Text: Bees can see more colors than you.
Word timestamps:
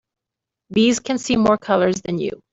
Bees 0.73 0.99
can 0.99 1.19
see 1.19 1.35
more 1.37 1.59
colors 1.59 2.01
than 2.01 2.17
you. 2.17 2.41